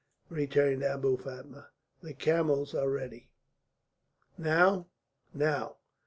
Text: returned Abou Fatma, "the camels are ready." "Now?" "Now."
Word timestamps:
returned 0.29 0.81
Abou 0.81 1.15
Fatma, 1.15 1.69
"the 2.01 2.15
camels 2.15 2.73
are 2.73 2.89
ready." 2.89 3.29
"Now?" 4.35 4.87
"Now." 5.31 5.77